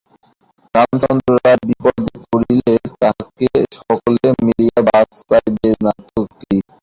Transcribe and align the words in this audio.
রামচন্দ্র 0.75 1.29
রায় 1.37 1.59
বিপদে 1.63 2.03
পড়িলে 2.23 2.71
তাঁহাকে 3.01 3.47
সকলে 3.77 4.27
মিলিয়া 4.39 4.79
বাঁচাইবে 4.87 5.69
না 5.83 5.91
তো 6.07 6.21
কী! 6.39 6.55